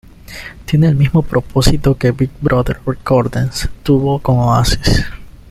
Tiene 0.65 0.87
el 0.87 0.95
mismo 0.95 1.21
propósito 1.21 1.95
que 1.95 2.09
Big 2.11 2.31
Brother 2.41 2.81
Recordings 2.87 3.69
tuvo 3.83 4.17
con 4.17 4.37
Oasis. 4.39 5.05